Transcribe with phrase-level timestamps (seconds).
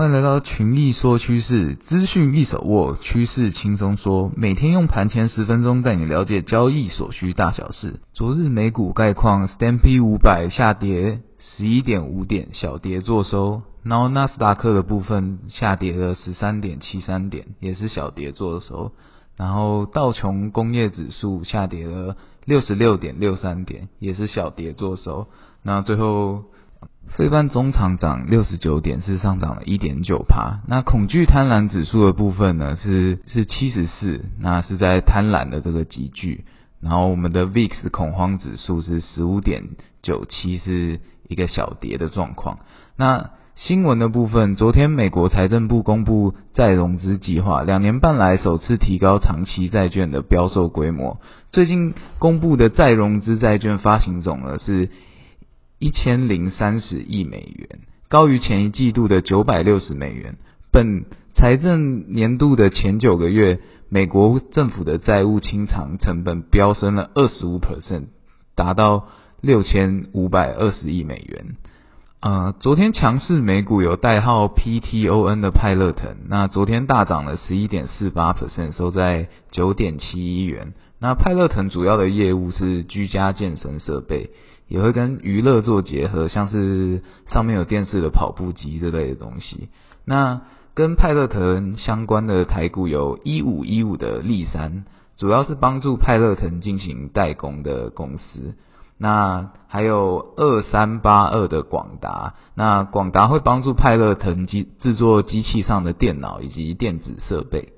[0.00, 4.32] 欢迎来到群益说趋势，资讯一手握，趋势轻松说。
[4.34, 8.00] 每天用盘前十分钟带你了解交易所需大小事。
[8.14, 13.60] 昨日美股概况，S&P 五百下跌十一点五点，小跌作收。
[13.82, 18.92] 然后纳斯达克的部分下跌了十三点七三点，也是小跌作收。
[19.36, 25.26] 然后道琼工业指数下跌了六十六点六三点，也是小跌作收。
[25.62, 26.44] 那最后。
[27.08, 30.60] 非半中场涨六十九点，是上涨了一点九趴。
[30.68, 36.44] 那恐惧贪婪指数的部分呢，是是七十四，那是在贪婪的这个级距。
[36.80, 39.64] 然后我们的 VIX 恐慌指数是十五点
[40.02, 42.60] 九七，是一个小跌的状况。
[42.96, 51.20] 那新闻的部分，昨天美国财政部公布再融资计划，两年半来首次提高长期债券的标售规模。
[51.52, 54.88] 最近公布的再融资债券发行总额是。
[55.80, 57.80] 一千零三十亿美元，
[58.10, 60.36] 高于前一季度的九百六十美元。
[60.70, 68.08] 本财政年度的前九个月，美国政府的债务清偿成本飙升了二十五 percent，
[68.54, 69.08] 达到
[69.40, 71.56] 六千五百二十亿美元。
[72.20, 80.74] 呃，昨天强势美股有代号 PTON 的派乐腾，那昨天大涨了十一点四八 percent，收在九点七一元。
[80.98, 84.28] 那派乐腾主要的业务是居家健身设备。
[84.70, 89.68] 也会跟娱乐做结合，像是上面有电视的跑步机这类的东西。
[90.04, 90.42] 那
[90.74, 94.84] 跟派乐腾相关的台股有一五一五的力山，
[95.16, 98.54] 主要是帮助派乐腾进行代工的公司。
[98.96, 107.72] 那还有二三八二的广达，那广达会帮助派乐腾机制作机器上的电脑以及电子设备。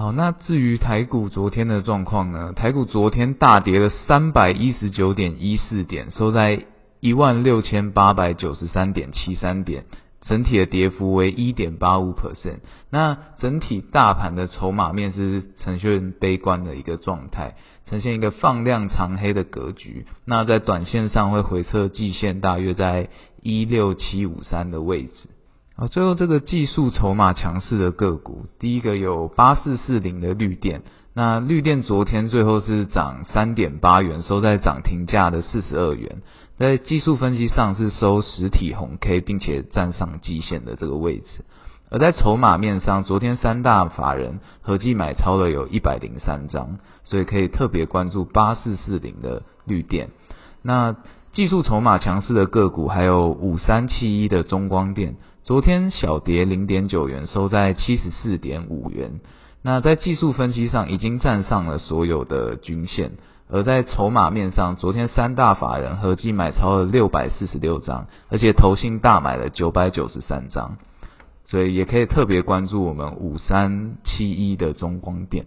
[0.00, 2.52] 好，那至于台股昨天的状况呢？
[2.52, 6.66] 台股昨天大跌了三百一十九点一四点，收在
[7.00, 9.86] 一万六千八百九十三点七三点，
[10.20, 12.60] 整体的跌幅为一点八五 percent。
[12.90, 20.06] 那整体大盘的筹码面是呈现悲观的一个状态，呈现一个放量长黑的格局。
[20.24, 23.08] 那在短线上会回测季线，大约在
[23.42, 25.28] 一六七五三的位置。
[25.78, 30.82] 啊，最后这个技术筹码强势的个股，第一个有八四四零的绿电，
[31.14, 36.20] 那绿电昨天最后是涨三点八元，收在涨停价的四十二元，
[36.58, 41.44] 在技术分析上是收实体红 K，并且站上季线的这个位置。
[41.90, 50.08] 而在筹码面上，昨天三大法人合计买超了有一百零三张，所以可以特别关注八四四零的绿电。
[50.60, 50.96] 那
[51.32, 55.14] 技术筹码强势的个股还有五三七一的中光电。
[55.48, 59.20] 昨天小跌零点九元，收在七十四点五元。
[59.62, 63.12] 那在技术分析上已经站上了所有的均线，
[63.48, 70.76] 而在筹码面上，昨天三大法人合计买超了六百四十六张，而且投信大买了九百九十三张，
[71.46, 75.46] 所以也可以特别关注我们五三七一的中光电。